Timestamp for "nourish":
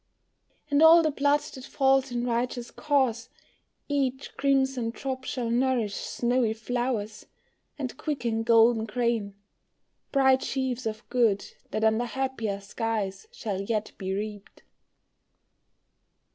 5.51-5.93